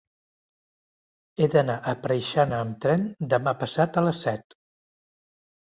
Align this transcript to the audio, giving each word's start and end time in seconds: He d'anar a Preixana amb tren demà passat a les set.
He 1.43 1.49
d'anar 1.57 1.75
a 1.93 1.93
Preixana 2.07 2.63
amb 2.63 2.79
tren 2.87 3.05
demà 3.35 3.55
passat 3.63 4.01
a 4.03 4.07
les 4.09 4.27
set. 4.29 4.61